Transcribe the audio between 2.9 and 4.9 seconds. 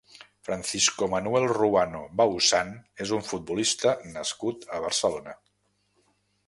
és un futbolista nascut a